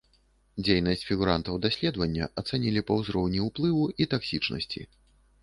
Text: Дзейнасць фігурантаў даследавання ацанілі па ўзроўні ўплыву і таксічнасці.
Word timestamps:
Дзейнасць 0.67 1.03
фігурантаў 1.09 1.59
даследавання 1.65 2.29
ацанілі 2.43 2.83
па 2.89 2.99
ўзроўні 3.01 3.45
ўплыву 3.47 3.85
і 4.01 4.09
таксічнасці. 4.17 4.81